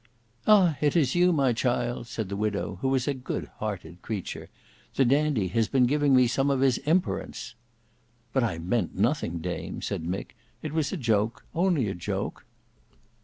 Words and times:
"Ah! 0.47 0.77
is 0.81 0.95
it 0.95 1.13
you, 1.13 1.31
my 1.31 1.53
child," 1.53 2.07
said 2.07 2.27
the 2.27 2.35
widow, 2.35 2.79
who 2.81 2.87
was 2.87 3.07
a 3.07 3.13
good 3.13 3.49
hearted 3.59 4.01
creature. 4.01 4.49
"The 4.95 5.05
dandy 5.05 5.47
has 5.49 5.67
been 5.67 5.85
giving 5.85 6.15
me 6.15 6.25
some 6.25 6.49
of 6.49 6.61
his 6.61 6.79
imperence." 6.87 7.53
"But 8.33 8.43
I 8.43 8.57
meant 8.57 8.95
nothing, 8.97 9.37
dame," 9.37 9.79
said 9.83 10.03
Mick. 10.05 10.31
"It 10.63 10.73
was 10.73 10.91
a 10.91 10.97
joke,—only 10.97 11.87
a 11.87 11.93
joke." 11.93 12.45